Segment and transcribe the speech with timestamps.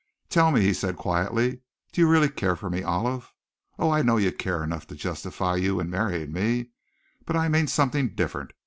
[0.29, 3.31] "Tell me," he said quietly, "do you really care for me, Olive?
[3.77, 3.91] Oh!
[3.91, 6.71] I know you care enough to justify you in marrying me,
[7.23, 8.51] but I mean something different.